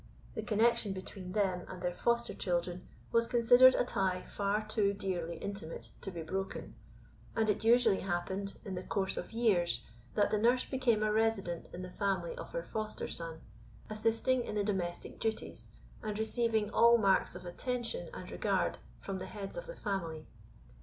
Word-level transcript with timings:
The 0.33 0.41
connexion 0.41 0.93
between 0.93 1.33
them 1.33 1.63
and 1.67 1.79
their 1.79 1.93
foster 1.93 2.33
children 2.33 2.87
was 3.11 3.27
considered 3.27 3.75
a 3.75 3.83
tie 3.85 4.23
far 4.23 4.65
too 4.67 4.93
dearly 4.93 5.37
intimate 5.37 5.89
to 6.01 6.09
be 6.09 6.23
broken; 6.23 6.73
and 7.35 7.47
it 7.51 7.63
usually 7.63 7.99
happened, 7.99 8.57
in 8.65 8.73
the 8.73 8.81
course 8.81 9.15
of 9.15 9.31
years, 9.31 9.83
that 10.15 10.31
the 10.31 10.39
nurse 10.39 10.65
became 10.65 11.03
a 11.03 11.13
resident 11.13 11.69
in 11.71 11.83
the 11.83 11.91
family 11.91 12.35
of 12.35 12.49
her 12.49 12.63
foster 12.63 13.07
son, 13.07 13.41
assisting 13.91 14.41
in 14.43 14.55
the 14.55 14.63
domestic 14.63 15.19
duties, 15.19 15.67
and 16.01 16.17
receiving 16.17 16.71
all 16.71 16.97
marks 16.97 17.35
of 17.35 17.45
attention 17.45 18.09
and 18.11 18.31
regard 18.31 18.79
from 19.01 19.19
the 19.19 19.27
heads 19.27 19.55
of 19.55 19.67
the 19.67 19.75
family. 19.77 20.25